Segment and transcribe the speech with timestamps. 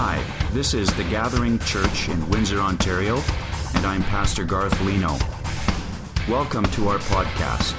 [0.00, 3.20] Hi, this is The Gathering Church in Windsor, Ontario,
[3.74, 5.18] and I'm Pastor Garth Leno.
[6.28, 7.74] Welcome to our podcast.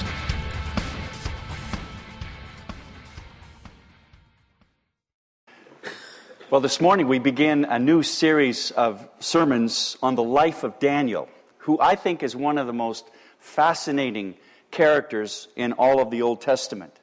[6.49, 11.29] Well, this morning we begin a new series of sermons on the life of Daniel,
[11.59, 13.09] who I think is one of the most
[13.39, 14.35] fascinating
[14.71, 16.98] characters in all of the Old Testament.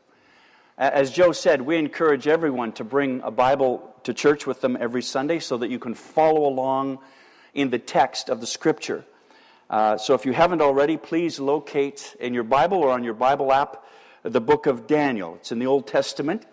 [0.79, 5.03] As Joe said, we encourage everyone to bring a Bible to church with them every
[5.03, 6.99] Sunday so that you can follow along
[7.55, 9.03] in the text of the Scripture.
[9.71, 13.55] Uh, so if you haven't already, please locate in your Bible or on your Bible
[13.55, 13.87] app
[14.23, 15.37] the book of Daniel.
[15.37, 16.45] It's in the Old Testament.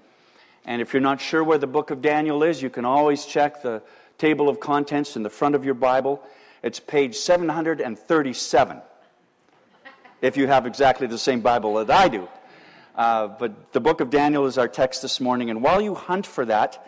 [0.64, 3.62] And if you're not sure where the book of Daniel is, you can always check
[3.62, 3.82] the
[4.18, 6.24] table of contents in the front of your Bible.
[6.62, 8.82] It's page 737,
[10.22, 12.30] if you have exactly the same Bible that I do.
[12.96, 15.50] Uh, but the book of Daniel is our text this morning.
[15.50, 16.88] And while you hunt for that,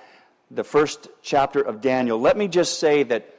[0.51, 3.35] the first chapter of Daniel, let me just say that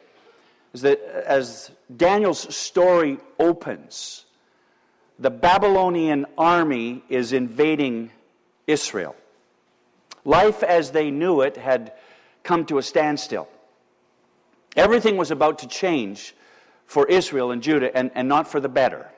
[0.75, 4.25] as, as Daniel's story opens,
[5.19, 8.11] the Babylonian army is invading
[8.67, 9.15] Israel.
[10.25, 11.93] Life as they knew it had
[12.43, 13.49] come to a standstill.
[14.77, 16.35] Everything was about to change
[16.85, 19.11] for Israel and Judah, and, and not for the better.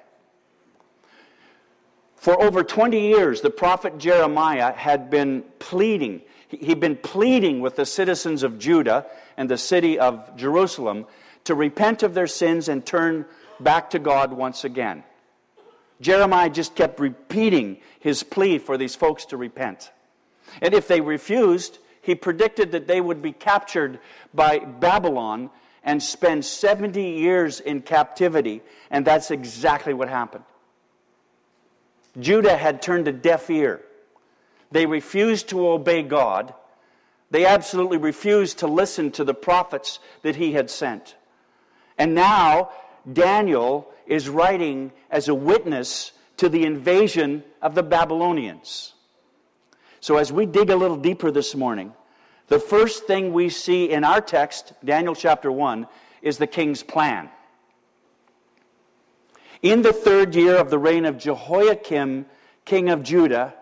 [2.19, 6.23] For over 20 years, the prophet Jeremiah had been pleading.
[6.49, 11.07] He'd been pleading with the citizens of Judah and the city of Jerusalem
[11.45, 13.25] to repent of their sins and turn
[13.61, 15.05] back to God once again.
[16.01, 19.93] Jeremiah just kept repeating his plea for these folks to repent.
[20.61, 24.01] And if they refused, he predicted that they would be captured
[24.35, 25.51] by Babylon
[25.85, 28.61] and spend 70 years in captivity.
[28.91, 30.45] And that's exactly what happened.
[32.19, 33.81] Judah had turned a deaf ear.
[34.71, 36.55] They refused to obey God.
[37.31, 41.17] They absolutely refused to listen to the prophets that he had sent.
[41.97, 42.71] And now
[43.11, 48.95] Daniel is writing as a witness to the invasion of the Babylonians.
[50.01, 51.93] So, as we dig a little deeper this morning,
[52.47, 55.87] the first thing we see in our text, Daniel chapter 1,
[56.23, 57.28] is the king's plan.
[59.63, 62.27] In the third year of the reign of Jehoiakim,
[62.65, 63.55] king of Judah,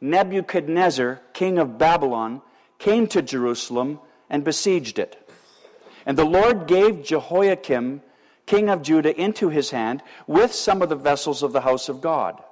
[0.00, 2.42] Nebuchadnezzar, king of Babylon,
[2.78, 3.98] came to Jerusalem
[4.30, 5.18] and besieged it.
[6.06, 8.02] And the Lord gave Jehoiakim,
[8.46, 12.00] king of Judah, into his hand with some of the vessels of the house of
[12.00, 12.42] God.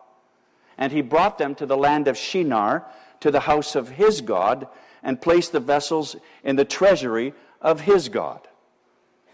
[0.78, 2.86] And he brought them to the land of Shinar,
[3.20, 4.66] to the house of his God,
[5.02, 8.46] and placed the vessels in the treasury of his God.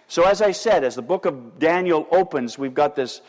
[0.09, 3.21] So, as I said, as the book of Daniel opens, we've got this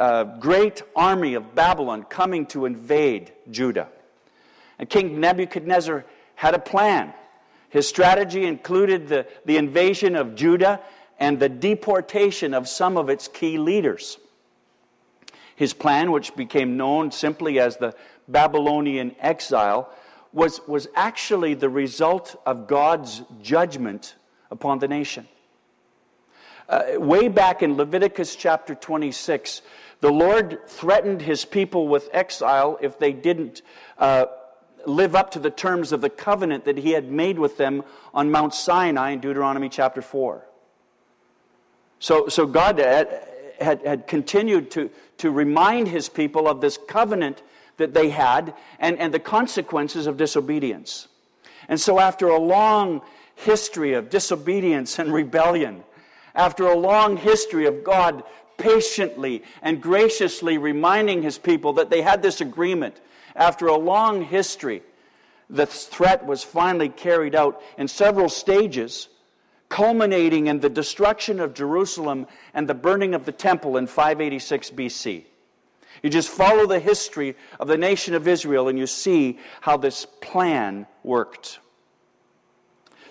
[0.00, 3.88] uh, great army of Babylon coming to invade Judah.
[4.78, 7.12] And King Nebuchadnezzar had a plan.
[7.68, 10.80] His strategy included the, the invasion of Judah
[11.18, 14.16] and the deportation of some of its key leaders.
[15.54, 17.94] His plan, which became known simply as the
[18.26, 19.92] Babylonian exile,
[20.32, 24.14] was, was actually the result of God's judgment
[24.50, 25.28] upon the nation.
[26.70, 29.60] Uh, way back in Leviticus chapter 26,
[30.00, 33.62] the Lord threatened his people with exile if they didn't
[33.98, 34.26] uh,
[34.86, 37.82] live up to the terms of the covenant that he had made with them
[38.14, 40.44] on Mount Sinai in Deuteronomy chapter 4.
[41.98, 43.28] So, so God had,
[43.60, 47.42] had, had continued to, to remind his people of this covenant
[47.76, 51.08] that they had and, and the consequences of disobedience.
[51.68, 53.02] And so, after a long
[53.36, 55.84] history of disobedience and rebellion,
[56.34, 58.22] after a long history of God
[58.60, 63.00] patiently and graciously reminding his people that they had this agreement.
[63.34, 64.82] After a long history,
[65.48, 69.08] the threat was finally carried out in several stages,
[69.68, 75.24] culminating in the destruction of Jerusalem and the burning of the temple in 586 BC.
[76.02, 80.06] You just follow the history of the nation of Israel and you see how this
[80.20, 81.58] plan worked.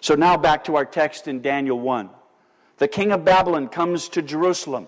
[0.02, 2.10] So now back to our text in Daniel 1.
[2.78, 4.88] The king of Babylon comes to Jerusalem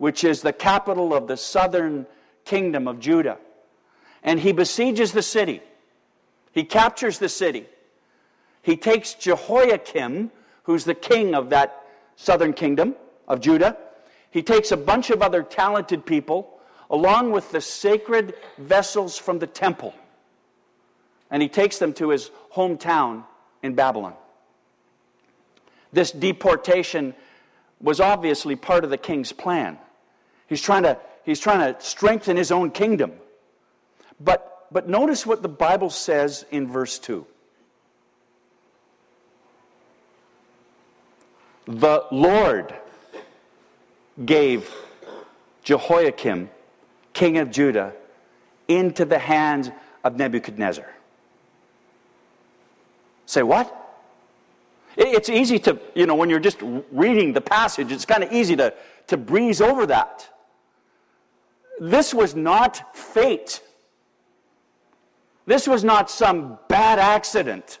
[0.00, 2.06] which is the capital of the southern
[2.46, 3.36] kingdom of Judah.
[4.22, 5.60] And he besieges the city.
[6.52, 7.66] He captures the city.
[8.62, 10.30] He takes Jehoiakim,
[10.62, 11.84] who's the king of that
[12.16, 12.94] southern kingdom
[13.28, 13.76] of Judah.
[14.30, 16.58] He takes a bunch of other talented people,
[16.88, 19.94] along with the sacred vessels from the temple.
[21.30, 23.24] And he takes them to his hometown
[23.62, 24.14] in Babylon.
[25.92, 27.14] This deportation
[27.82, 29.76] was obviously part of the king's plan.
[30.50, 33.12] He's trying to, he's trying to strengthen his own kingdom.
[34.20, 37.24] But, but notice what the Bible says in verse 2.
[41.70, 42.74] the Lord
[44.24, 44.74] gave
[45.62, 46.50] Jehoiakim,
[47.12, 47.92] king of Judah,
[48.66, 49.70] into the hands
[50.02, 50.88] of Nebuchadnezzar.
[53.26, 53.76] Say what?
[54.96, 56.58] It's easy to, you know, when you're just
[56.90, 58.74] reading the passage, it's kind of easy to,
[59.06, 60.28] to breeze over that.
[61.80, 63.62] This was not fate.
[65.46, 67.80] This was not some bad accident.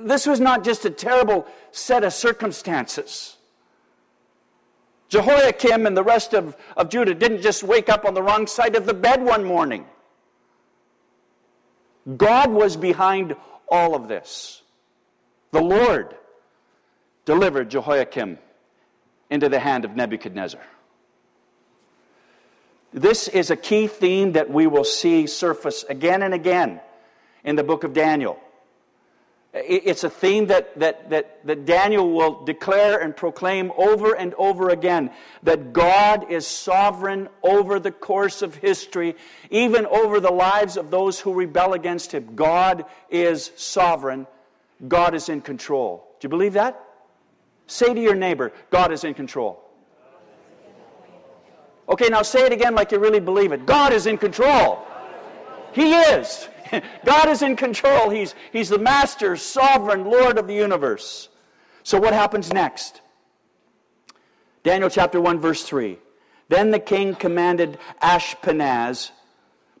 [0.00, 3.36] This was not just a terrible set of circumstances.
[5.08, 8.74] Jehoiakim and the rest of, of Judah didn't just wake up on the wrong side
[8.74, 9.86] of the bed one morning.
[12.16, 13.36] God was behind
[13.68, 14.62] all of this.
[15.52, 16.16] The Lord
[17.24, 18.38] delivered Jehoiakim
[19.30, 20.60] into the hand of Nebuchadnezzar.
[22.96, 26.80] This is a key theme that we will see surface again and again
[27.44, 28.40] in the book of Daniel.
[29.52, 34.70] It's a theme that, that, that, that Daniel will declare and proclaim over and over
[34.70, 35.10] again
[35.42, 39.14] that God is sovereign over the course of history,
[39.50, 42.34] even over the lives of those who rebel against him.
[42.34, 44.26] God is sovereign,
[44.88, 46.08] God is in control.
[46.18, 46.82] Do you believe that?
[47.66, 49.65] Say to your neighbor, God is in control.
[51.88, 53.64] Okay, now say it again like you really believe it.
[53.66, 54.86] God is in control.
[55.72, 56.48] He is.
[57.04, 58.10] God is in control.
[58.10, 61.28] He's, he's the master, sovereign, Lord of the universe.
[61.82, 63.00] So, what happens next?
[64.64, 65.98] Daniel chapter 1, verse 3.
[66.48, 69.10] Then the king commanded Ashpenaz.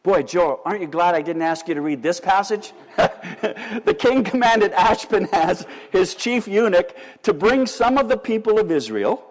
[0.04, 2.72] Boy, Joe, aren't you glad I didn't ask you to read this passage?
[2.96, 6.94] the king commanded Ashpenaz, his chief eunuch,
[7.24, 9.25] to bring some of the people of Israel,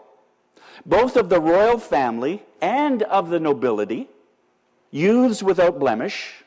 [0.86, 4.10] both of the royal family and of the nobility,
[4.92, 6.44] youths without blemish,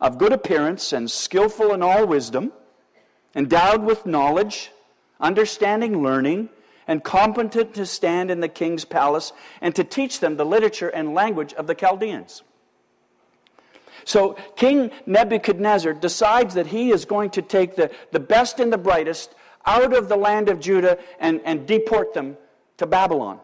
[0.00, 2.52] of good appearance and skillful in all wisdom,
[3.34, 4.70] endowed with knowledge,
[5.20, 6.48] understanding learning,
[6.88, 11.14] and competent to stand in the king's palace and to teach them the literature and
[11.14, 12.42] language of the Chaldeans.
[14.04, 18.78] So King Nebuchadnezzar decides that he is going to take the, the best and the
[18.78, 22.36] brightest out of the land of Judah and, and deport them
[22.76, 23.40] to Babylon.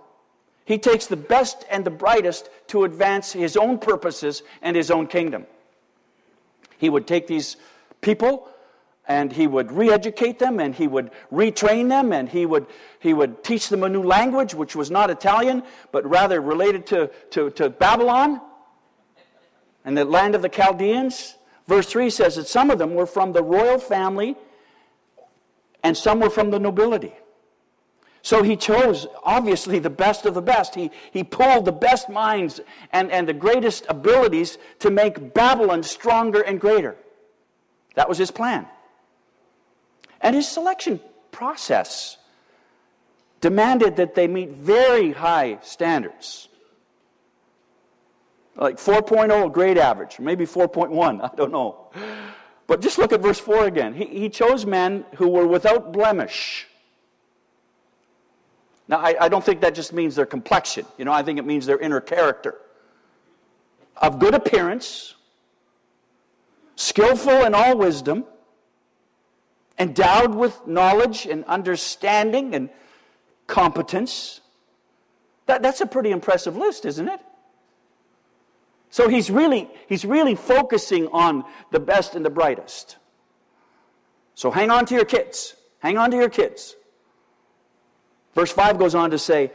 [0.65, 5.07] He takes the best and the brightest to advance his own purposes and his own
[5.07, 5.47] kingdom.
[6.79, 7.57] He would take these
[8.01, 8.49] people
[9.07, 12.67] and he would re-educate them and he would retrain them and he would,
[13.01, 17.11] he would teach them a new language which was not italian but rather related to,
[17.31, 18.41] to, to babylon
[19.85, 21.35] and the land of the chaldeans
[21.67, 24.37] verse 3 says that some of them were from the royal family
[25.83, 27.13] and some were from the nobility
[28.23, 30.77] so he chose, obviously, the best of the best.
[30.77, 32.61] He, he pulled the best minds
[32.93, 36.97] and, and the greatest abilities to make Babylon stronger and greater.
[37.97, 38.67] That was his plan.
[40.21, 41.01] And his selection
[41.33, 42.17] process
[43.41, 46.49] demanded that they meet very high standards.
[48.55, 51.91] Like 4.0 grade average, maybe 4.1, I don't know.
[52.69, 53.95] But just look at verse 4 again.
[53.95, 56.69] He, he chose men who were without blemish
[58.93, 60.85] now, I, I don't think that just means their complexion.
[60.99, 62.59] You know, I think it means their inner character.
[63.97, 65.15] Of good appearance,
[66.77, 68.27] skillful in all wisdom,
[69.79, 72.69] endowed with knowledge and understanding and
[73.47, 74.43] competence.
[75.47, 77.21] That, that's a pretty impressive list, isn't it?
[78.91, 82.99] So he's really, he's really focusing on the best and the brightest.
[84.35, 85.57] So hang on to your kids.
[85.79, 86.77] Hang on to your kids.
[88.35, 89.51] Verse 5 goes on to say,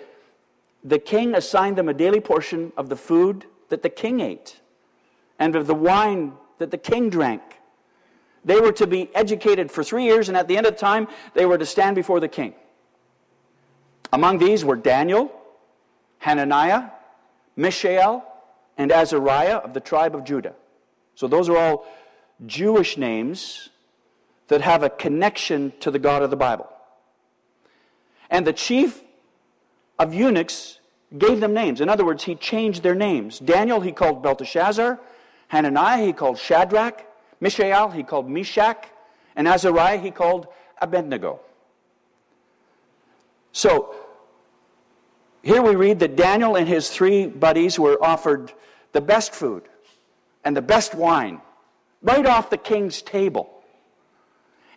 [0.84, 4.60] The king assigned them a daily portion of the food that the king ate
[5.40, 7.42] and of the wine that the king drank.
[8.46, 11.46] They were to be educated for three years, and at the end of time, they
[11.46, 12.54] were to stand before the king.
[14.14, 15.32] Among these were Daniel,
[16.20, 16.92] Hananiah,
[17.56, 18.24] Mishael,
[18.78, 20.54] and Azariah of the tribe of Judah.
[21.16, 21.86] So those are all
[22.46, 23.70] Jewish names
[24.48, 26.70] that have a connection to the God of the Bible.
[28.30, 29.04] And the chief
[30.00, 30.80] of eunuchs
[31.18, 31.82] gave them names.
[31.82, 33.40] In other words, he changed their names.
[33.40, 35.00] Daniel he called Belteshazzar,
[35.48, 37.06] Hananiah he called Shadrach,
[37.40, 38.88] Mishael he called Meshach,
[39.36, 40.48] and Azariah he called
[40.82, 41.40] Abednego.
[43.52, 43.96] So,
[45.42, 48.52] here we read that Daniel and his three buddies were offered
[48.92, 49.64] the best food
[50.44, 51.42] and the best wine
[52.02, 53.50] right off the king's table.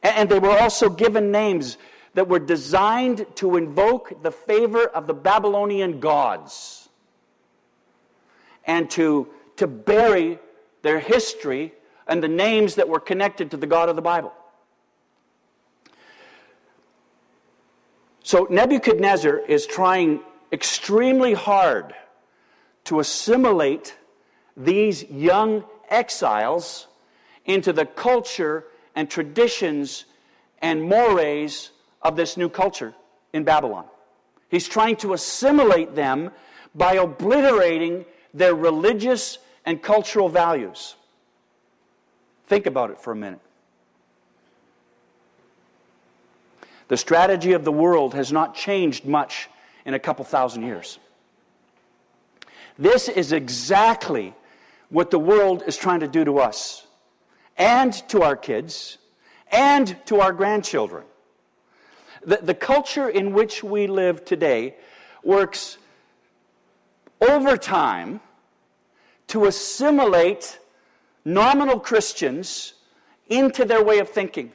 [0.03, 1.77] And they were also given names
[2.15, 6.89] that were designed to invoke the favor of the Babylonian gods
[8.65, 10.39] and to, to bury
[10.83, 11.73] their history
[12.07, 14.33] and the names that were connected to the God of the Bible.
[18.23, 20.21] So Nebuchadnezzar is trying
[20.53, 21.95] extremely hard
[22.85, 23.97] to assimilate
[24.57, 26.89] these young exiles
[27.45, 28.65] into the culture
[28.95, 30.05] and traditions
[30.61, 31.71] and mores
[32.03, 32.95] of this new culture
[33.33, 33.85] in Babylon.
[34.49, 36.31] He's trying to assimilate them
[36.75, 38.05] by obliterating
[38.35, 40.97] their religious and cultural values.
[42.47, 43.41] Think about it for a minute.
[46.89, 49.49] The strategy of the world has not changed much
[49.85, 50.99] in a couple thousand years.
[52.77, 54.35] This is exactly
[54.89, 56.87] what the world is trying to do to us
[57.57, 58.99] and to our kids
[59.53, 61.05] and to our grandchildren.
[62.25, 64.77] The, the culture in which we live today
[65.23, 65.79] works
[67.21, 68.21] overtime
[69.29, 70.59] to assimilate
[71.25, 72.75] nominal Christians
[73.29, 74.53] into their way of thinking.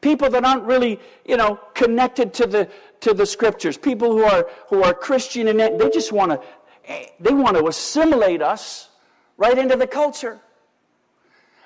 [0.00, 2.68] People that aren't really, you know, connected to the
[3.00, 3.76] to the scriptures.
[3.76, 6.40] People who are who are Christian and they just want to
[7.20, 8.88] they want to assimilate us
[9.36, 10.40] right into the culture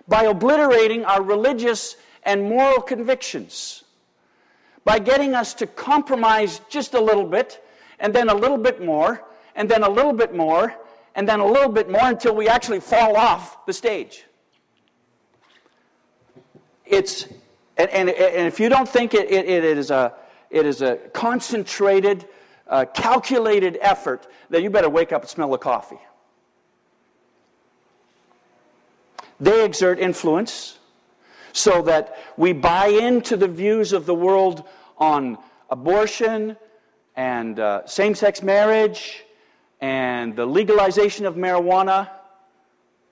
[0.07, 3.85] by obliterating our religious and moral convictions,
[4.87, 7.61] by getting us to compromise just a little bit,
[7.99, 9.21] and then a little bit more,
[9.57, 10.73] and then a little bit more,
[11.17, 14.27] and then a little bit more until we actually fall off the stage.
[16.85, 17.25] It's,
[17.77, 20.15] and, and, and if you don't think it, it, it, is, a,
[20.51, 22.29] it is a concentrated,
[22.69, 25.99] uh, calculated effort, then you better wake up and smell the coffee.
[29.41, 30.79] They exert influence
[31.57, 34.65] so that we buy into the views of the world
[34.99, 35.39] on
[35.71, 36.57] abortion
[37.17, 39.25] and uh, same sex marriage
[39.81, 42.09] and the legalization of marijuana.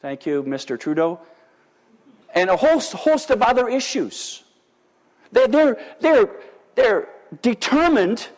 [0.01, 0.79] Thank you, Mr.
[0.79, 1.21] Trudeau.
[2.35, 4.43] And a host, host of other issues.
[5.33, 6.31] They're, they're, they're,
[6.75, 7.09] they're
[7.43, 8.29] determined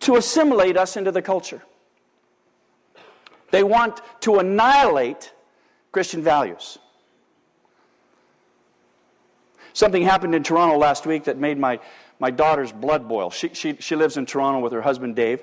[0.00, 1.62] to assimilate us into the culture.
[3.50, 5.32] They want to annihilate
[5.92, 6.78] Christian values.
[9.72, 11.80] Something happened in Toronto last week that made my,
[12.18, 13.30] my daughter's blood boil.
[13.30, 15.42] She, she, she lives in Toronto with her husband Dave.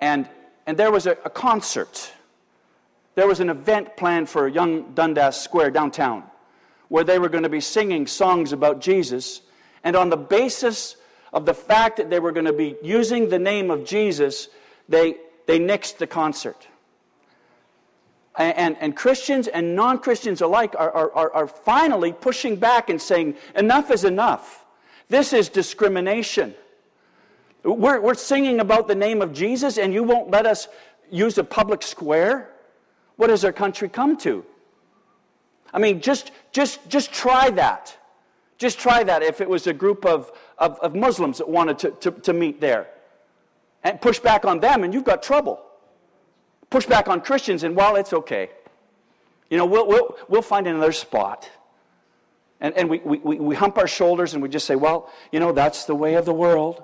[0.00, 0.28] And,
[0.66, 2.12] and there was a, a concert.
[3.14, 6.24] There was an event planned for Yonge Dundas Square downtown
[6.88, 9.42] where they were going to be singing songs about Jesus.
[9.84, 10.96] And on the basis
[11.32, 14.48] of the fact that they were going to be using the name of Jesus,
[14.88, 15.16] they,
[15.46, 16.68] they nixed the concert.
[18.38, 23.00] And, and, and Christians and non Christians alike are, are, are finally pushing back and
[23.00, 24.65] saying, enough is enough.
[25.08, 26.54] This is discrimination.
[27.62, 30.68] We're, we're singing about the name of Jesus, and you won't let us
[31.10, 32.50] use a public square?
[33.16, 34.44] What has our country come to?
[35.72, 37.96] I mean, just, just, just try that.
[38.58, 41.90] Just try that if it was a group of, of, of Muslims that wanted to,
[41.90, 42.88] to, to meet there.
[43.84, 45.60] And push back on them, and you've got trouble
[46.70, 48.50] push back on Christians, and well, it's okay.
[49.50, 51.50] You know, we'll, we'll, we'll find another spot.
[52.60, 55.52] And, and we, we, we hump our shoulders and we just say, well, you know,
[55.52, 56.82] that's the way of the world.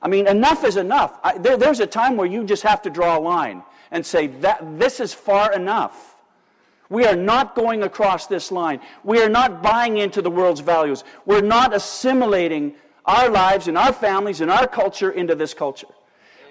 [0.00, 1.18] I mean, enough is enough.
[1.22, 4.28] I, there, there's a time where you just have to draw a line and say,
[4.28, 6.16] that this is far enough.
[6.88, 8.80] We are not going across this line.
[9.04, 11.04] We are not buying into the world's values.
[11.24, 15.88] We're not assimilating our lives and our families and our culture into this culture.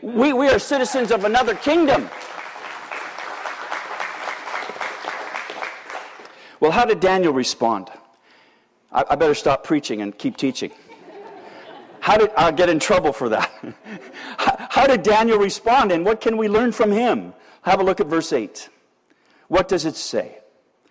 [0.02, 2.10] We, we are citizens of another kingdom.
[6.60, 7.90] Well, how did Daniel respond?
[8.92, 10.72] I, I better stop preaching and keep teaching.
[12.00, 13.52] How did I get in trouble for that?
[14.38, 17.34] how, how did Daniel respond and what can we learn from him?
[17.64, 18.70] Have a look at verse 8.
[19.48, 20.40] What does it say?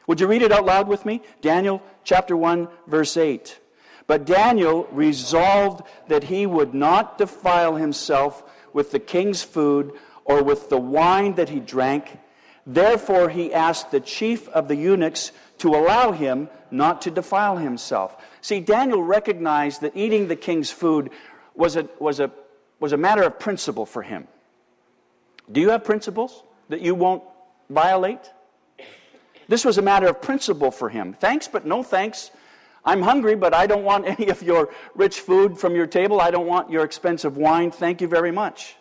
[0.06, 1.22] Would you read it out loud with me?
[1.40, 3.58] Daniel chapter 1, verse 8.
[4.06, 8.42] But Daniel resolved that he would not defile himself
[8.72, 9.92] with the king's food
[10.24, 12.18] or with the wine that he drank.
[12.66, 15.32] Therefore, he asked the chief of the eunuchs
[15.64, 18.22] to allow him not to defile himself.
[18.42, 21.08] See, Daniel recognized that eating the king's food
[21.54, 22.30] was a, was a,
[22.80, 24.28] was a matter of principle for him.
[25.50, 27.22] Do you have principles that you won't
[27.70, 28.30] violate?
[29.48, 31.14] This was a matter of principle for him.
[31.14, 32.30] Thanks, but no thanks.
[32.84, 36.20] I'm hungry, but I don't want any of your rich food from your table.
[36.20, 37.70] I don't want your expensive wine.
[37.70, 38.76] Thank you very much.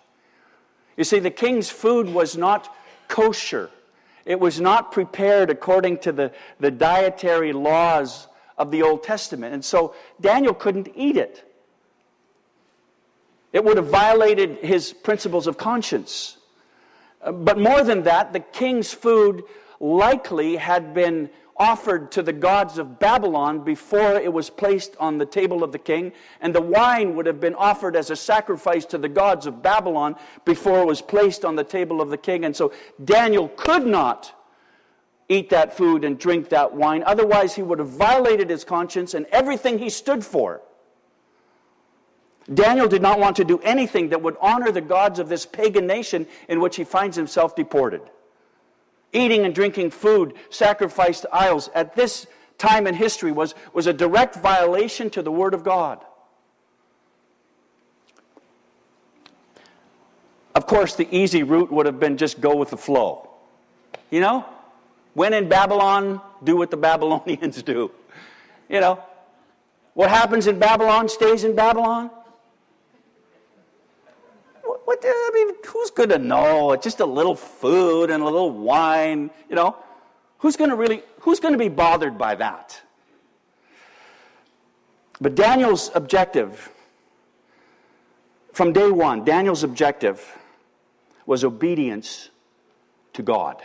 [0.97, 2.75] You see, the king's food was not
[3.07, 3.69] kosher,
[4.25, 8.27] it was not prepared according to the, the dietary laws
[8.57, 9.53] of the Old Testament.
[9.53, 11.49] And so Daniel couldn't eat it.
[13.51, 16.37] It would have violated his principles of conscience.
[17.21, 19.43] Uh, but more than that, the king's food
[19.79, 25.25] likely had been offered to the gods of Babylon before it was placed on the
[25.25, 28.97] table of the king, and the wine would have been offered as a sacrifice to
[28.97, 32.45] the gods of Babylon before it was placed on the table of the king.
[32.45, 34.33] And so Daniel could not
[35.29, 39.25] eat that food and drink that wine, otherwise, he would have violated his conscience and
[39.27, 40.61] everything he stood for.
[42.53, 45.87] Daniel did not want to do anything that would honor the gods of this pagan
[45.87, 48.01] nation in which he finds himself deported.
[49.13, 52.27] Eating and drinking food sacrificed to idols at this
[52.57, 56.03] time in history was, was a direct violation to the Word of God.
[60.55, 63.29] Of course, the easy route would have been just go with the flow.
[64.11, 64.45] You know?
[65.13, 67.91] When in Babylon, do what the Babylonians do.
[68.69, 69.03] You know?
[69.93, 72.09] What happens in Babylon stays in Babylon.
[74.63, 76.75] What, I mean, who's going to know?
[76.75, 79.75] Just a little food and a little wine, you know?
[80.37, 82.79] Who's going to really, who's going to be bothered by that?
[85.19, 86.69] But Daniel's objective,
[88.51, 90.37] from day one, Daniel's objective
[91.25, 92.29] was obedience
[93.13, 93.61] to God.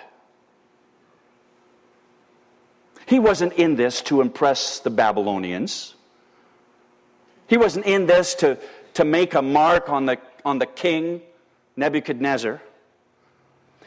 [3.06, 5.94] He wasn't in this to impress the Babylonians.
[7.48, 8.58] He wasn't in this to,
[8.94, 11.20] to make a mark on the on the king,
[11.78, 12.60] Nebuchadnezzar.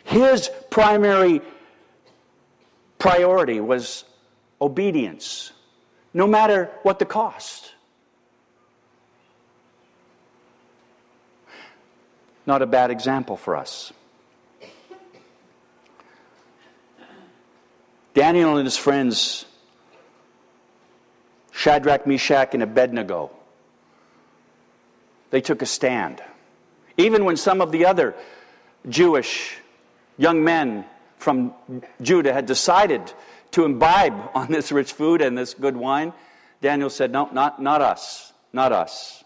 [0.05, 1.41] His primary
[2.98, 4.05] priority was
[4.62, 5.51] obedience,
[6.13, 7.74] no matter what the cost.
[12.45, 13.91] Not a bad example for us.
[18.13, 19.45] Daniel and his friends,
[21.51, 23.31] Shadrach, Meshach, and Abednego,
[25.29, 26.21] they took a stand.
[27.01, 28.15] Even when some of the other
[28.88, 29.58] Jewish
[30.17, 30.86] young men
[31.17, 31.53] from
[32.01, 33.13] Judah had decided
[33.51, 36.13] to imbibe on this rich food and this good wine,
[36.62, 39.24] Daniel said, No, not, not us, not us.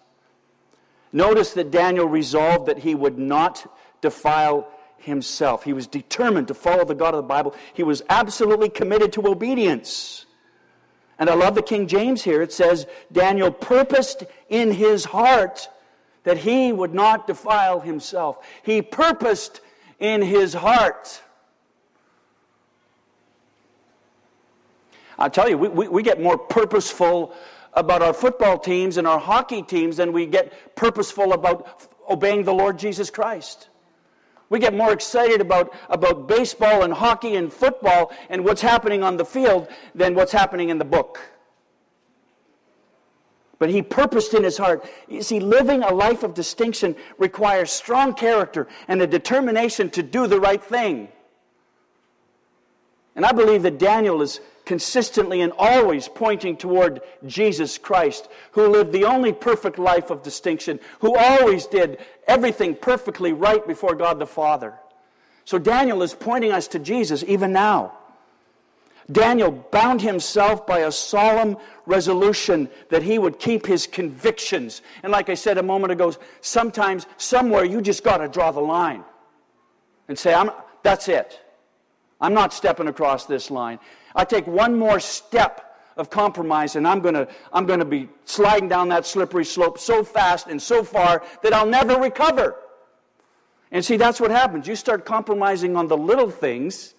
[1.12, 5.64] Notice that Daniel resolved that he would not defile himself.
[5.64, 7.56] He was determined to follow the God of the Bible.
[7.74, 10.26] He was absolutely committed to obedience.
[11.18, 12.42] And I love the King James here.
[12.42, 15.70] It says, Daniel purposed in his heart
[16.26, 18.46] that he would not defile himself.
[18.64, 19.62] He purposed
[20.00, 21.22] in his heart.
[25.18, 27.34] I tell you, we, we, we, get more purposeful
[27.74, 32.54] about our football teams and our hockey teams than we get purposeful about obeying the
[32.54, 33.70] Lord Jesus Christ.
[34.50, 39.18] We get more excited about, about baseball and hockey and football and what's happening on
[39.18, 41.20] the field than what's happening in the book.
[43.58, 44.86] But he purposed in his heart.
[45.08, 50.28] You see, living a life of distinction requires strong character and a determination to do
[50.28, 51.08] the right thing.
[53.16, 58.92] And I believe that Daniel is consistently and always pointing toward Jesus Christ, who lived
[58.92, 64.26] the only perfect life of distinction, who always did everything perfectly right before God the
[64.26, 64.74] Father.
[65.46, 67.94] So Daniel is pointing us to Jesus even now.
[69.12, 74.82] Daniel bound himself by a solemn resolution that he would keep his convictions.
[75.04, 78.62] And like I said a moment ago, sometimes, somewhere, you just got to draw the
[78.62, 79.04] line
[80.08, 80.50] and say, I'm,
[80.82, 81.40] That's it.
[82.20, 83.80] I'm not stepping across this line.
[84.16, 88.10] I take one more step of compromise and I'm going to I'm going to be
[88.26, 92.56] sliding down that slippery slope so fast and so far that I'll never recover.
[93.72, 94.68] And see, that's what happens.
[94.68, 96.95] You start compromising on the little things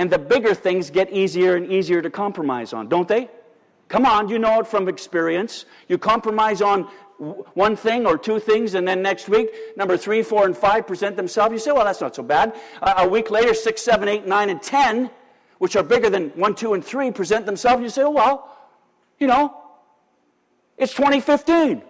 [0.00, 3.28] and the bigger things get easier and easier to compromise on, don't they?
[3.88, 5.66] Come on, you know it from experience.
[5.88, 6.84] You compromise on
[7.52, 11.16] one thing or two things, and then next week, number three, four, and five present
[11.16, 11.52] themselves.
[11.52, 12.58] You say, well, that's not so bad.
[12.80, 15.10] Uh, a week later, six, seven, eight, nine, and ten,
[15.58, 17.82] which are bigger than one, two, and three, present themselves.
[17.82, 18.56] You say, oh, well,
[19.18, 19.54] you know,
[20.78, 21.82] it's 2015.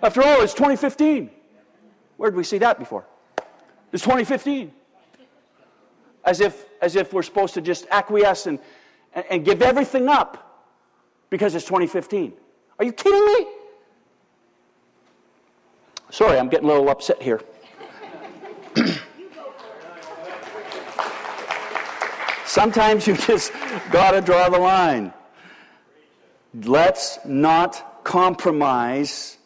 [0.00, 1.28] After all, it's 2015.
[2.18, 3.04] Where did we see that before?
[3.92, 4.74] It's 2015
[6.24, 8.58] as if, as if we're supposed to just acquiesce and,
[9.14, 10.68] and, and give everything up
[11.30, 12.32] because it's 2015.
[12.78, 13.46] Are you kidding me?
[16.10, 17.40] Sorry, I'm getting a little upset here.
[22.44, 23.52] Sometimes you just
[23.92, 25.12] got to draw the line.
[26.52, 29.38] Let's not compromise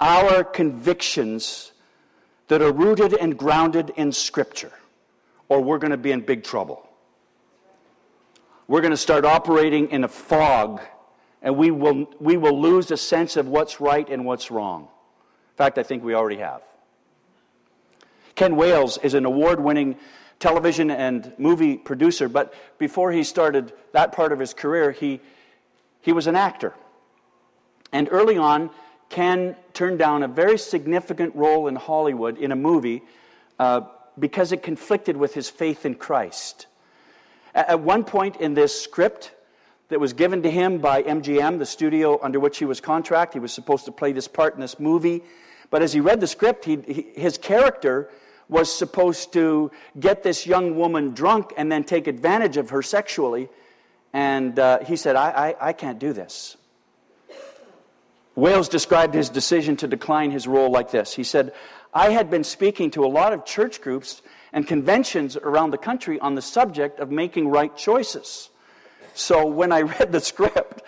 [0.00, 1.72] our convictions
[2.48, 4.72] that are rooted and grounded in Scripture
[5.48, 6.88] or we're going to be in big trouble.
[8.68, 10.80] We're going to start operating in a fog,
[11.40, 14.82] and we will, we will lose a sense of what's right and what's wrong.
[14.82, 16.62] In fact, I think we already have.
[18.34, 19.96] Ken Wales is an award winning
[20.40, 25.20] television and movie producer, but before he started that part of his career, he,
[26.02, 26.74] he was an actor.
[27.92, 28.70] And early on,
[29.08, 33.02] Ken turned down a very significant role in Hollywood in a movie
[33.58, 33.82] uh,
[34.18, 36.66] because it conflicted with his faith in Christ.
[37.54, 39.32] At one point in this script
[39.88, 43.38] that was given to him by MGM, the studio under which he was contract, he
[43.38, 45.22] was supposed to play this part in this movie.
[45.70, 48.10] But as he read the script, he, he, his character
[48.48, 53.48] was supposed to get this young woman drunk and then take advantage of her sexually.
[54.12, 56.56] And uh, he said, I, I, I can't do this.
[58.36, 61.14] Wales described his decision to decline his role like this.
[61.14, 61.52] He said,
[61.92, 64.20] I had been speaking to a lot of church groups
[64.52, 68.50] and conventions around the country on the subject of making right choices.
[69.14, 70.82] So when I read the script,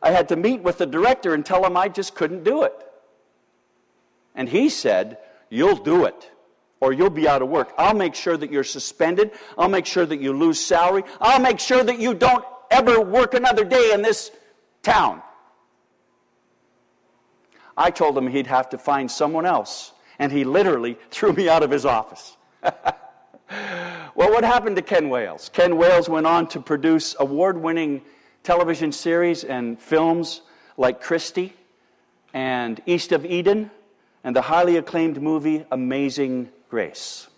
[0.00, 2.74] I had to meet with the director and tell him I just couldn't do it.
[4.34, 5.18] And he said,
[5.50, 6.30] You'll do it,
[6.80, 7.74] or you'll be out of work.
[7.76, 9.32] I'll make sure that you're suspended.
[9.58, 11.02] I'll make sure that you lose salary.
[11.20, 14.30] I'll make sure that you don't ever work another day in this
[14.82, 15.20] town.
[17.76, 21.62] I told him he'd have to find someone else, and he literally threw me out
[21.62, 22.36] of his office.
[22.62, 25.50] well, what happened to Ken Wales?
[25.52, 28.02] Ken Wales went on to produce award winning
[28.42, 30.42] television series and films
[30.76, 31.54] like Christie
[32.34, 33.70] and East of Eden
[34.24, 37.28] and the highly acclaimed movie Amazing Grace.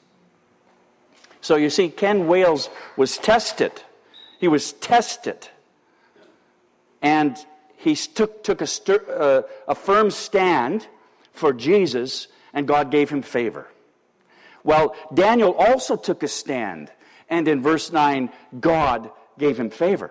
[1.41, 3.83] So you see, Ken Wales was tested.
[4.39, 5.49] He was tested.
[7.03, 7.37] And
[7.85, 10.89] he took, took a, stir, uh, a firm stand
[11.33, 13.69] for Jesus, and God gave him favor.
[14.63, 16.91] Well, Daniel also took a stand,
[17.29, 20.11] and in verse 9, God gave him favor.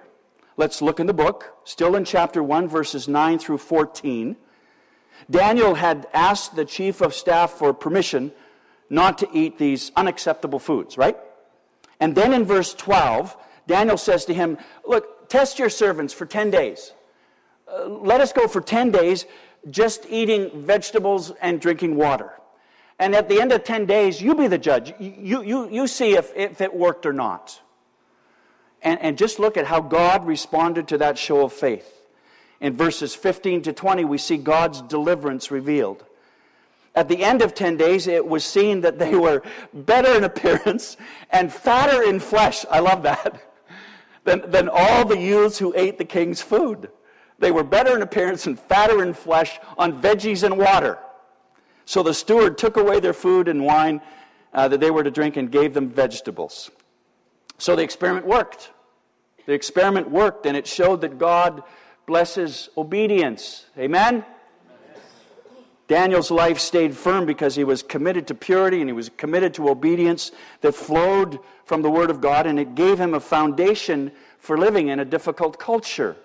[0.55, 4.35] Let's look in the book, still in chapter 1, verses 9 through 14.
[5.29, 8.31] Daniel had asked the chief of staff for permission
[8.89, 11.17] not to eat these unacceptable foods, right?
[11.99, 16.51] And then in verse 12, Daniel says to him, Look, test your servants for 10
[16.51, 16.93] days.
[17.67, 19.25] Uh, let us go for 10 days
[19.69, 22.31] just eating vegetables and drinking water.
[22.99, 24.93] And at the end of 10 days, you be the judge.
[24.99, 27.61] You, you, you see if, if it worked or not.
[28.81, 32.01] And, and just look at how God responded to that show of faith.
[32.59, 36.05] In verses 15 to 20, we see God's deliverance revealed.
[36.95, 39.41] At the end of 10 days, it was seen that they were
[39.73, 40.95] better in appearance
[41.31, 42.65] and fatter in flesh.
[42.69, 43.41] I love that.
[44.25, 46.89] Than, than all the youths who ate the king's food.
[47.43, 50.97] They were better in appearance and fatter in flesh on veggies and water.
[51.83, 53.99] So the steward took away their food and wine
[54.53, 56.71] uh, that they were to drink and gave them vegetables.
[57.57, 58.71] So the experiment worked.
[59.45, 61.63] The experiment worked, and it showed that God
[62.05, 63.65] blesses obedience.
[63.77, 64.23] Amen?
[65.89, 69.67] Daniel's life stayed firm because he was committed to purity and he was committed to
[69.67, 74.57] obedience that flowed from the Word of God, and it gave him a foundation for
[74.57, 76.15] living in a difficult culture.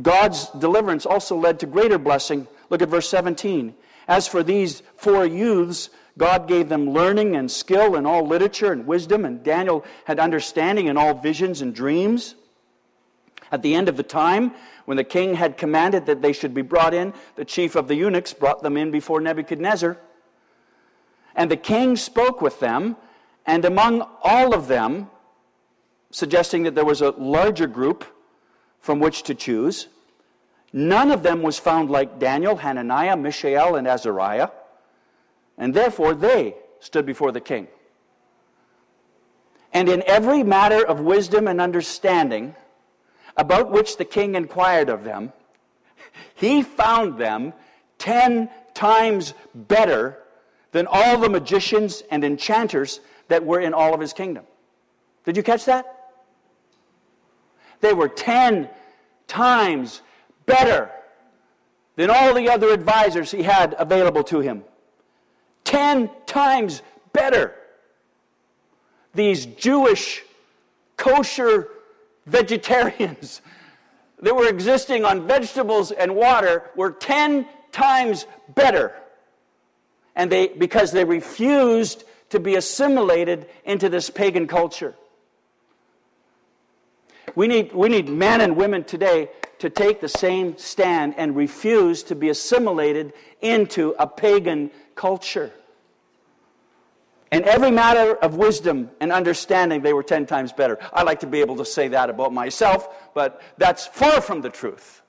[0.00, 2.46] God's deliverance also led to greater blessing.
[2.70, 3.74] Look at verse 17.
[4.06, 8.86] As for these four youths, God gave them learning and skill in all literature and
[8.86, 12.34] wisdom, and Daniel had understanding in all visions and dreams.
[13.52, 14.52] At the end of the time,
[14.84, 17.94] when the king had commanded that they should be brought in, the chief of the
[17.94, 19.96] eunuchs brought them in before Nebuchadnezzar.
[21.34, 22.96] And the king spoke with them,
[23.46, 25.08] and among all of them,
[26.10, 28.04] suggesting that there was a larger group,
[28.80, 29.88] from which to choose.
[30.72, 34.50] None of them was found like Daniel, Hananiah, Mishael, and Azariah,
[35.56, 37.68] and therefore they stood before the king.
[39.72, 42.54] And in every matter of wisdom and understanding,
[43.36, 45.32] about which the king inquired of them,
[46.34, 47.52] he found them
[47.98, 50.18] ten times better
[50.72, 54.44] than all the magicians and enchanters that were in all of his kingdom.
[55.24, 55.97] Did you catch that?
[57.80, 58.68] They were 10
[59.26, 60.02] times
[60.46, 60.90] better
[61.96, 64.64] than all the other advisors he had available to him.
[65.64, 67.54] 10 times better.
[69.14, 70.22] These Jewish
[70.96, 71.68] kosher
[72.26, 73.42] vegetarians
[74.22, 78.94] that were existing on vegetables and water were 10 times better.
[80.16, 84.94] And they because they refused to be assimilated into this pagan culture.
[87.38, 92.02] We need, we need men and women today to take the same stand and refuse
[92.04, 95.52] to be assimilated into a pagan culture.
[97.30, 100.80] In every matter of wisdom and understanding, they were 10 times better.
[100.92, 104.50] I like to be able to say that about myself, but that's far from the
[104.50, 105.00] truth.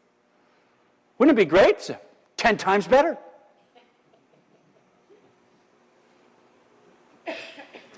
[1.17, 1.89] Wouldn't it be great?
[2.37, 3.17] 10 times better.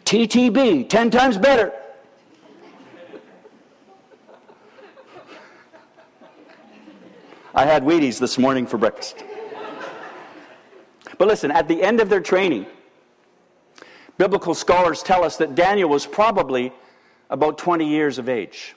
[0.05, 1.73] TTB, 10 times better.
[7.53, 9.23] I had Wheaties this morning for breakfast.
[11.17, 12.65] But listen, at the end of their training,
[14.17, 16.71] biblical scholars tell us that Daniel was probably
[17.29, 18.75] about 20 years of age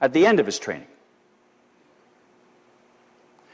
[0.00, 0.88] at the end of his training.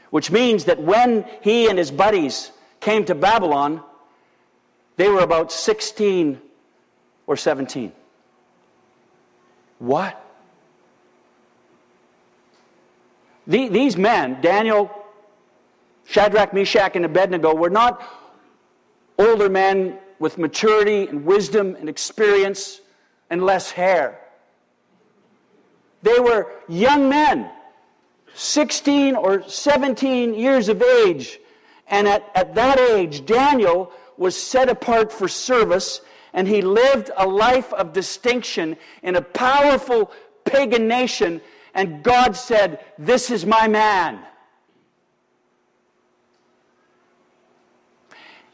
[0.09, 3.81] Which means that when he and his buddies came to Babylon,
[4.97, 6.41] they were about 16
[7.27, 7.91] or 17.
[9.79, 10.22] What?
[13.47, 14.91] These men, Daniel,
[16.05, 18.01] Shadrach, Meshach, and Abednego, were not
[19.17, 22.81] older men with maturity and wisdom and experience
[23.29, 24.19] and less hair.
[26.01, 27.49] They were young men,
[28.33, 31.39] 16 or 17 years of age.
[31.87, 36.01] And at, at that age, Daniel was set apart for service
[36.33, 40.11] and he lived a life of distinction in a powerful
[40.45, 41.41] pagan nation.
[41.73, 44.19] And God said, This is my man.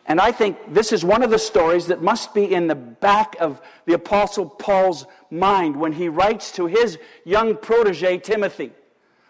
[0.09, 3.35] And I think this is one of the stories that must be in the back
[3.39, 8.71] of the Apostle Paul's mind when he writes to his young protege, Timothy,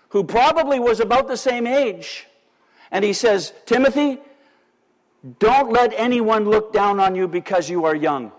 [0.09, 2.27] who probably was about the same age.
[2.91, 4.19] And he says, Timothy,
[5.39, 8.31] don't let anyone look down on you because you are young.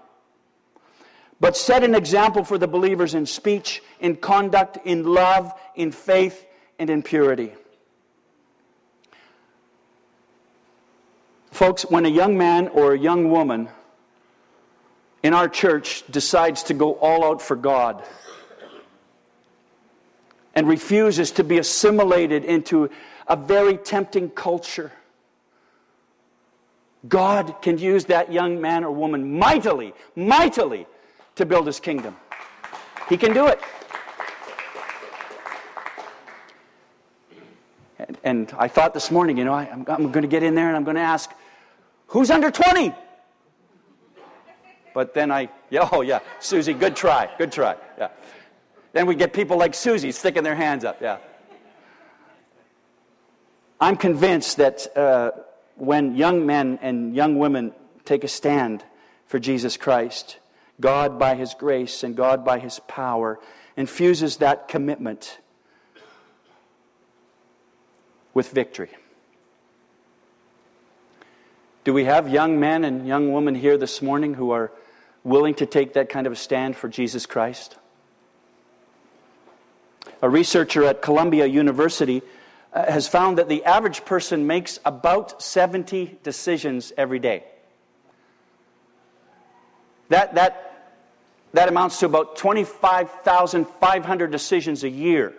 [1.40, 6.46] But set an example for the believers in speech, in conduct, in love, in faith,
[6.78, 7.52] and in purity.
[11.50, 13.68] Folks, when a young man or a young woman
[15.22, 18.02] in our church decides to go all out for God
[20.54, 22.90] and refuses to be assimilated into
[23.26, 24.92] a very tempting culture,
[27.08, 30.86] God can use that young man or woman mightily, mightily
[31.40, 32.16] to build his kingdom.
[33.08, 33.60] He can do it.
[37.98, 40.54] And, and I thought this morning, you know, I, am I'm going to get in
[40.54, 41.30] there and I'm going to ask,
[42.06, 42.94] who's under 20?
[44.94, 47.76] But then I, yeah, oh yeah, Susie, good try, good try.
[47.98, 48.08] Yeah.
[48.92, 51.00] Then we get people like Susie sticking their hands up.
[51.00, 51.18] Yeah.
[53.80, 55.30] I'm convinced that uh,
[55.76, 57.72] when young men and young women
[58.04, 58.84] take a stand
[59.26, 60.39] for Jesus Christ,
[60.80, 63.38] God, by His grace and God, by His power,
[63.76, 65.38] infuses that commitment
[68.34, 68.90] with victory.
[71.84, 74.70] Do we have young men and young women here this morning who are
[75.24, 77.76] willing to take that kind of a stand for Jesus Christ?
[80.22, 82.22] A researcher at Columbia University
[82.72, 87.44] uh, has found that the average person makes about 70 decisions every day.
[90.10, 90.69] That, that,
[91.52, 95.34] that amounts to about 25,500 decisions a year.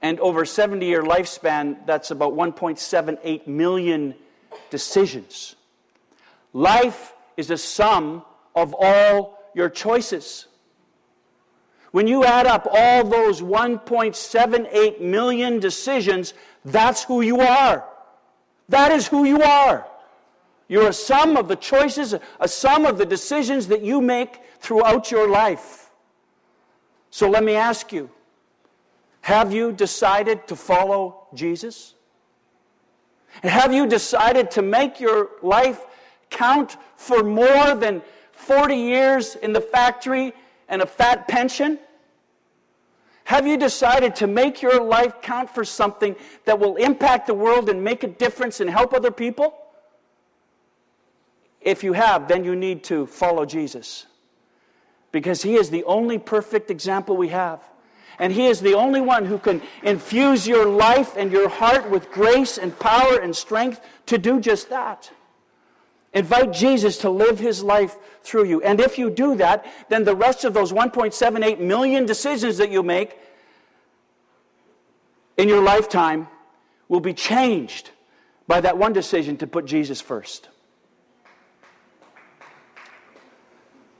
[0.00, 4.14] And over a 70 year lifespan, that's about 1.78 million
[4.70, 5.54] decisions.
[6.52, 10.46] Life is a sum of all your choices.
[11.92, 17.84] When you add up all those 1.78 million decisions, that's who you are.
[18.68, 19.86] That is who you are.
[20.68, 25.10] You're a sum of the choices, a sum of the decisions that you make throughout
[25.10, 25.90] your life.
[27.10, 28.08] So let me ask you
[29.20, 31.94] have you decided to follow Jesus?
[33.42, 35.80] Have you decided to make your life
[36.30, 40.32] count for more than 40 years in the factory
[40.68, 41.78] and a fat pension?
[43.24, 47.68] Have you decided to make your life count for something that will impact the world
[47.68, 49.54] and make a difference and help other people?
[51.60, 54.06] If you have, then you need to follow Jesus.
[55.12, 57.60] Because he is the only perfect example we have.
[58.18, 62.10] And he is the only one who can infuse your life and your heart with
[62.10, 65.10] grace and power and strength to do just that.
[66.14, 68.62] Invite Jesus to live his life through you.
[68.62, 72.82] And if you do that, then the rest of those 1.78 million decisions that you
[72.82, 73.16] make
[75.38, 76.28] in your lifetime
[76.88, 77.90] will be changed
[78.46, 80.48] by that one decision to put Jesus first.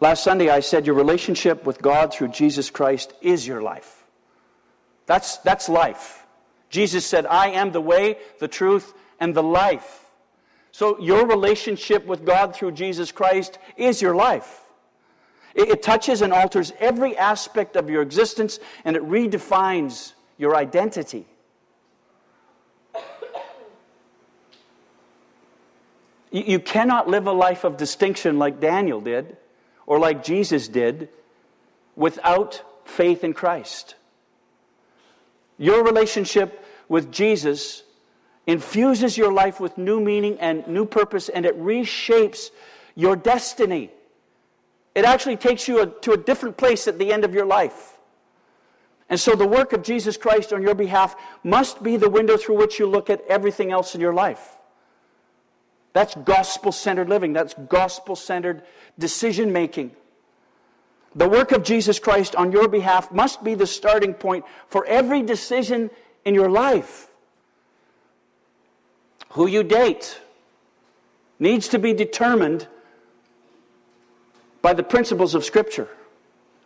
[0.02, 4.02] Last Sunday, I said your relationship with God through Jesus Christ is your life.
[5.06, 6.26] That's, that's life.
[6.70, 10.04] Jesus said, I am the way, the truth, and the life.
[10.72, 14.62] So, your relationship with God through Jesus Christ is your life.
[15.54, 21.26] It, it, touches and alters every aspect of your existence, and it redefines your identity.
[26.32, 29.36] You, you cannot live a life of distinction like Daniel did,
[29.86, 31.08] or like Jesus did
[31.96, 33.94] without faith in Christ.
[35.58, 37.82] Your relationship with Jesus
[38.46, 42.50] infuses your life with new meaning and new purpose, and it reshapes
[42.94, 43.90] your destiny.
[44.94, 47.98] It actually takes you a, to a different place at the end of your life.
[49.08, 51.14] And so the work of Jesus Christ on your behalf
[51.44, 54.56] must be the window through which you look at everything else in your life.
[55.92, 58.62] That's gospel centered living, that's gospel centered
[58.98, 59.92] decision making.
[61.14, 65.22] The work of Jesus Christ on your behalf must be the starting point for every
[65.22, 65.90] decision
[66.24, 67.10] in your life.
[69.30, 70.20] Who you date
[71.38, 72.66] needs to be determined
[74.62, 75.88] by the principles of Scripture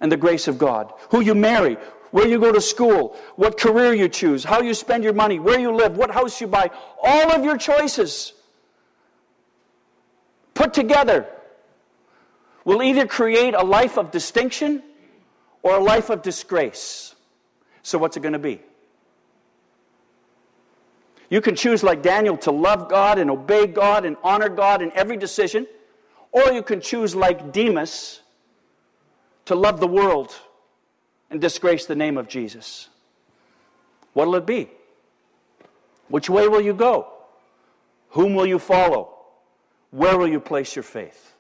[0.01, 0.93] and the grace of God.
[1.11, 1.77] Who you marry,
[2.11, 5.59] where you go to school, what career you choose, how you spend your money, where
[5.59, 6.71] you live, what house you buy,
[7.03, 8.33] all of your choices
[10.57, 11.27] put together
[12.64, 14.83] will either create a life of distinction
[15.62, 17.14] or a life of disgrace.
[17.83, 18.61] So, what's it going to be?
[21.31, 24.90] You can choose, like Daniel, to love God and obey God and honor God in
[24.92, 25.66] every decision,
[26.33, 28.21] or you can choose, like Demas,
[29.45, 30.35] to love the world
[31.31, 32.88] and disgrace the name of Jesus.
[34.12, 34.71] What'll it be?
[36.09, 37.12] Which way will you go?
[38.11, 39.16] Whom will you follow?
[39.97, 41.35] Where will you place your faith?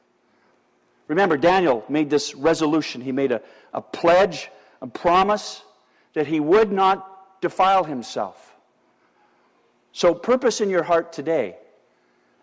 [1.08, 3.02] Remember, Daniel made this resolution.
[3.02, 3.42] He made a,
[3.74, 5.62] a pledge, a promise
[6.14, 8.56] that he would not defile himself.
[9.92, 11.58] So, purpose in your heart today,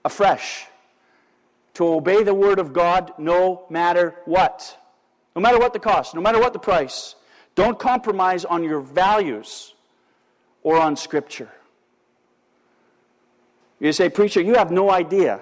[0.06, 0.67] afresh,
[1.73, 4.78] to obey the word of God no matter what.
[5.36, 7.15] No matter what the cost, no matter what the price.
[7.56, 9.73] Don't compromise on your values
[10.62, 11.49] or on Scripture.
[13.80, 15.41] You say, Preacher, you have no idea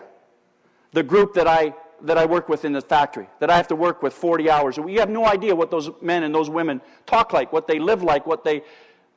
[0.94, 1.74] the group that I
[2.04, 4.78] that I work with in the factory, that I have to work with 40 hours.
[4.78, 8.04] You have no idea what those men and those women talk like, what they live
[8.04, 8.64] like, what they,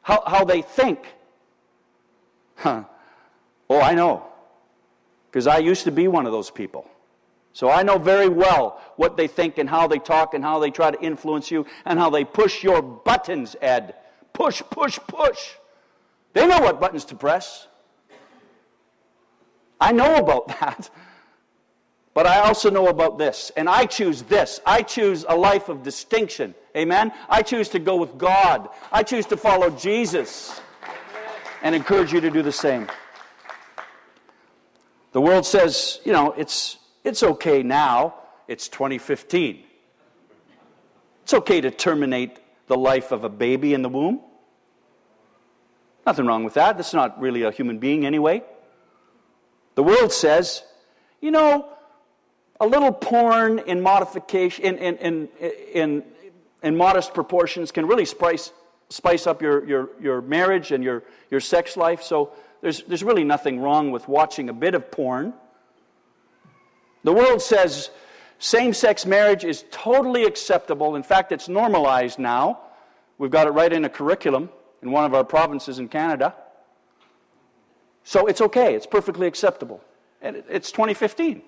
[0.02, 1.06] how, how they think.
[2.56, 2.84] Huh.
[3.68, 4.26] Oh, I know.
[5.30, 6.88] Because I used to be one of those people.
[7.52, 10.70] So I know very well what they think and how they talk and how they
[10.70, 13.94] try to influence you and how they push your buttons, Ed.
[14.32, 15.52] Push, push, push.
[16.32, 17.68] They know what buttons to press.
[19.80, 20.90] I know about that.
[22.14, 24.60] But I also know about this, and I choose this.
[24.64, 26.54] I choose a life of distinction.
[26.76, 27.12] Amen?
[27.28, 28.68] I choose to go with God.
[28.92, 30.60] I choose to follow Jesus
[31.62, 32.88] and encourage you to do the same.
[35.10, 38.14] The world says, you know, it's, it's okay now.
[38.46, 39.64] It's 2015.
[41.22, 44.20] It's okay to terminate the life of a baby in the womb.
[46.06, 46.76] Nothing wrong with that.
[46.76, 48.42] That's not really a human being anyway.
[49.74, 50.62] The world says,
[51.20, 51.68] you know,
[52.64, 55.28] a little porn in modification, in, in, in,
[55.74, 56.02] in,
[56.62, 58.52] in modest proportions, can really spice,
[58.88, 62.02] spice up your, your, your marriage and your, your sex life.
[62.02, 65.34] So there's, there's really nothing wrong with watching a bit of porn.
[67.02, 67.90] The world says
[68.38, 70.96] same sex marriage is totally acceptable.
[70.96, 72.60] In fact, it's normalized now.
[73.18, 74.48] We've got it right in a curriculum
[74.80, 76.34] in one of our provinces in Canada.
[78.04, 79.82] So it's okay, it's perfectly acceptable.
[80.22, 81.42] And it's 2015.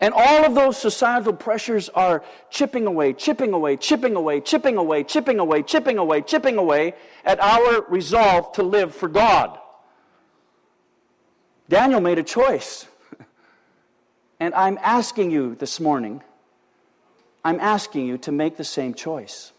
[0.00, 5.02] And all of those societal pressures are chipping away, chipping away, chipping away, chipping away,
[5.02, 9.58] chipping away, chipping away, chipping away at our resolve to live for God.
[11.68, 12.86] Daniel made a choice.
[14.40, 16.22] And I'm asking you this morning,
[17.44, 19.50] I'm asking you to make the same choice.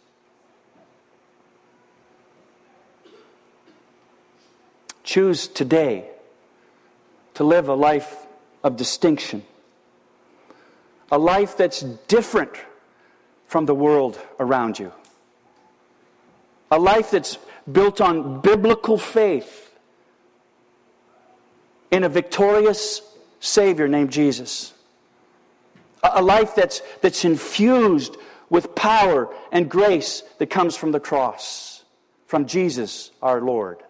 [5.03, 6.05] Choose today
[7.33, 8.25] to live a life
[8.63, 9.43] of distinction
[11.11, 12.51] a life that's different
[13.47, 14.91] from the world around you,
[16.71, 17.37] a life that's
[17.71, 19.71] built on biblical faith
[21.91, 23.01] in a victorious
[23.39, 24.73] Savior named Jesus.
[26.03, 28.17] A life that's, that's infused
[28.49, 31.83] with power and grace that comes from the cross,
[32.25, 33.83] from Jesus our Lord.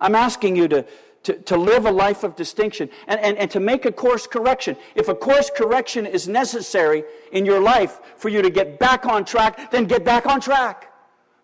[0.00, 0.86] I'm asking you to,
[1.24, 4.76] to, to live a life of distinction and, and, and to make a course correction.
[4.94, 9.24] If a course correction is necessary in your life for you to get back on
[9.24, 10.92] track, then get back on track.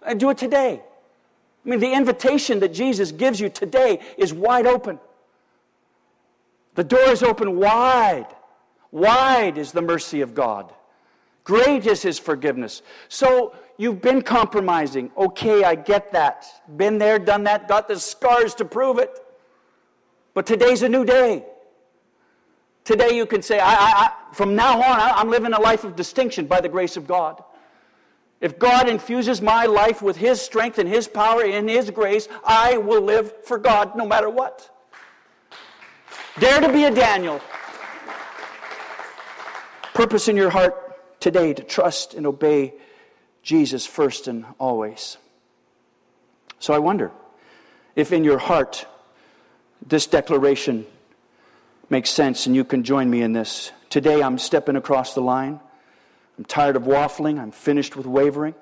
[0.07, 0.81] And do it today.
[1.65, 4.99] I mean, the invitation that Jesus gives you today is wide open.
[6.75, 8.27] The door is open wide.
[8.93, 10.73] Wide is the mercy of God.
[11.45, 12.83] Great is his forgiveness.
[13.09, 15.11] So you've been compromising.
[15.17, 16.47] Okay, I get that.
[16.77, 19.19] Been there, done that, got the scars to prove it.
[20.35, 21.45] But today's a new day.
[22.85, 25.97] Today you can say, I, I, I, from now on, I'm living a life of
[25.97, 27.43] distinction by the grace of God.
[28.41, 32.79] If God infuses my life with His strength and His power and His grace, I
[32.79, 34.71] will live for God no matter what.
[36.39, 37.41] Dare to be a Daniel.
[39.93, 42.75] Purpose in your heart today to trust and obey
[43.43, 45.19] Jesus first and always.
[46.59, 47.11] So I wonder
[47.95, 48.87] if in your heart
[49.87, 50.87] this declaration
[51.89, 53.73] makes sense and you can join me in this.
[53.89, 55.61] Today I'm stepping across the line.
[56.39, 57.39] I'm tired of waffling.
[57.39, 58.55] I'm finished with wavering.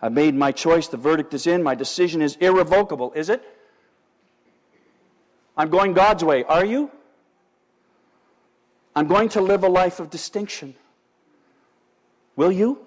[0.00, 0.88] I've made my choice.
[0.88, 1.62] The verdict is in.
[1.62, 3.12] My decision is irrevocable.
[3.14, 3.42] Is it?
[5.56, 6.44] I'm going God's way.
[6.44, 6.90] Are you?
[8.94, 10.74] I'm going to live a life of distinction.
[12.36, 12.78] Will you?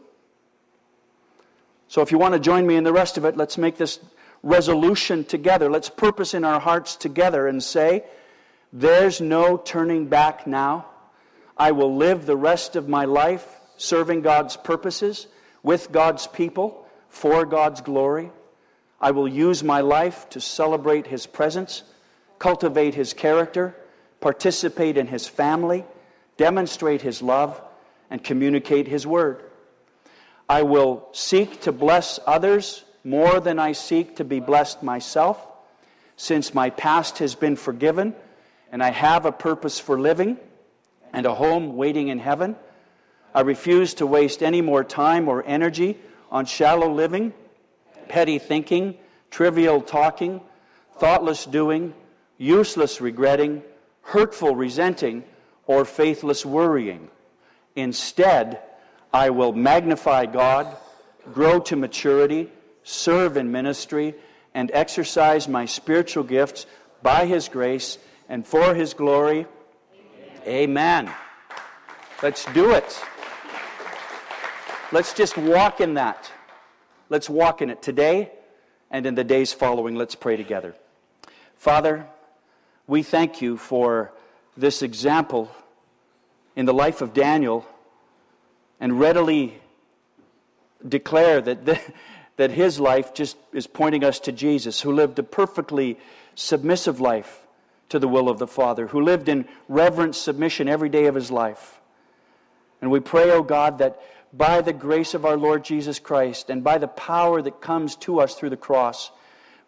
[1.88, 4.00] So, if you want to join me in the rest of it, let's make this
[4.46, 5.70] resolution together.
[5.70, 8.06] Let's purpose in our hearts together and say,
[8.72, 10.86] There's no turning back now.
[11.58, 15.28] I will live the rest of my life serving God's purposes
[15.64, 18.32] with God's people for God's glory.
[19.02, 21.84] I will use my life to celebrate His presence,
[22.38, 23.76] cultivate His character,
[24.22, 25.86] participate in His family,
[26.38, 27.60] demonstrate His love,
[28.12, 29.42] and communicate His word.
[30.48, 35.40] I will seek to bless others more than I seek to be blessed myself,
[36.18, 38.16] since my past has been forgiven
[38.72, 40.38] and I have a purpose for living
[41.14, 42.56] and a home waiting in heaven.
[43.34, 45.98] I refuse to waste any more time or energy
[46.32, 47.32] on shallow living,
[48.10, 48.98] petty thinking,
[49.30, 50.42] trivial talking,
[50.98, 51.94] thoughtless doing,
[52.38, 53.62] useless regretting,
[54.02, 55.24] hurtful resenting,
[55.68, 57.10] or faithless worrying.
[57.76, 58.60] Instead,
[59.14, 60.76] I will magnify God,
[61.34, 62.50] grow to maturity,
[62.86, 64.16] serve in ministry,
[64.54, 66.66] and exercise my spiritual gifts
[67.02, 67.98] by His grace
[68.30, 69.46] and for His glory.
[70.48, 71.08] Amen.
[71.08, 71.14] Amen.
[72.24, 73.04] Let's do it.
[74.92, 76.32] Let's just walk in that.
[77.10, 78.32] Let's walk in it today
[78.90, 79.96] and in the days following.
[79.96, 80.76] Let's pray together.
[81.58, 82.06] Father,
[82.88, 84.14] we thank you for
[84.56, 85.52] this example
[86.56, 87.66] in the life of Daniel
[88.80, 89.60] and readily
[90.88, 91.80] declare that, the,
[92.38, 95.98] that his life just is pointing us to Jesus, who lived a perfectly
[96.36, 97.46] submissive life
[97.90, 101.32] to the will of the Father, who lived in reverent submission every day of his
[101.32, 101.80] life.
[102.82, 104.02] And we pray, O oh God, that
[104.34, 108.20] by the grace of our Lord Jesus Christ and by the power that comes to
[108.20, 109.12] us through the cross,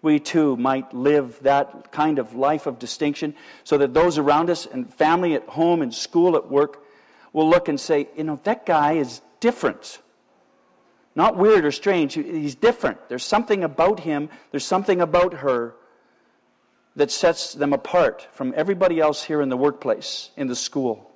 [0.02, 4.66] we too might live that kind of life of distinction so that those around us
[4.66, 6.84] and family at home and school at work
[7.34, 10.00] will look and say, you know, that guy is different.
[11.18, 13.10] Not weird or strange, he's different.
[13.10, 15.74] There's something about him, there's something about her
[16.96, 21.10] that sets them apart from everybody else here in the workplace, in the school.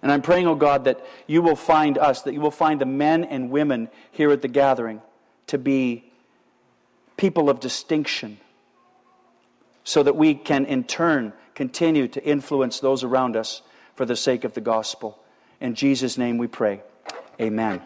[0.00, 2.86] And I'm praying, oh God, that you will find us, that you will find the
[2.86, 5.02] men and women here at the gathering
[5.48, 6.10] to be
[7.18, 8.38] people of distinction,
[9.84, 13.60] so that we can in turn continue to influence those around us
[13.96, 15.22] for the sake of the gospel.
[15.60, 16.80] In Jesus' name we pray.
[17.38, 17.82] Amen.